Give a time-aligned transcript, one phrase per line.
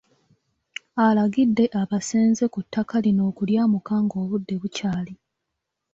[1.05, 5.13] Alagidde abeesenza ku ttaka lino okulyamuka ng'obudde bukyali.